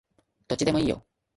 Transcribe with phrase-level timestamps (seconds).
[0.47, 1.05] どっちでもいいよ